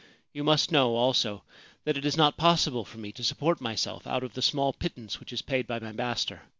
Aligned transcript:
You 0.33 0.43
must 0.43 0.71
know, 0.71 0.95
also, 0.95 1.43
that 1.83 1.95
it 1.95 2.05
is 2.05 2.17
not 2.17 2.35
possible 2.35 2.83
for 2.83 2.97
me 2.97 3.11
to 3.11 3.23
support 3.23 3.61
myself 3.61 4.07
out 4.07 4.23
of 4.23 4.33
the 4.33 4.41
small 4.41 4.73
pittance 4.73 5.19
which 5.19 5.31
is 5.31 5.43
paid 5.43 5.67
by 5.67 5.77
my 5.77 5.91
master. 5.91 6.41